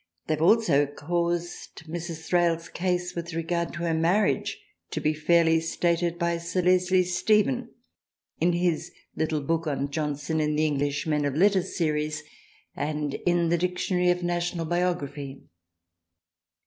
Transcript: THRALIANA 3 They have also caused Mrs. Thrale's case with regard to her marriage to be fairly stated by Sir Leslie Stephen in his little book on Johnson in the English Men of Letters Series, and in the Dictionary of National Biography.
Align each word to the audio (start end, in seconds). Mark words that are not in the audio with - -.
THRALIANA 0.25 0.25
3 0.25 0.25
They 0.25 0.33
have 0.33 0.41
also 0.41 0.85
caused 0.87 1.83
Mrs. 1.85 2.25
Thrale's 2.25 2.69
case 2.69 3.13
with 3.13 3.35
regard 3.35 3.71
to 3.73 3.83
her 3.83 3.93
marriage 3.93 4.59
to 4.89 4.99
be 4.99 5.13
fairly 5.13 5.59
stated 5.59 6.17
by 6.17 6.39
Sir 6.39 6.63
Leslie 6.63 7.03
Stephen 7.03 7.69
in 8.39 8.53
his 8.53 8.91
little 9.15 9.41
book 9.41 9.67
on 9.67 9.91
Johnson 9.91 10.39
in 10.41 10.55
the 10.55 10.65
English 10.65 11.05
Men 11.05 11.23
of 11.23 11.35
Letters 11.35 11.77
Series, 11.77 12.23
and 12.75 13.13
in 13.27 13.49
the 13.49 13.59
Dictionary 13.59 14.09
of 14.09 14.23
National 14.23 14.65
Biography. 14.65 15.43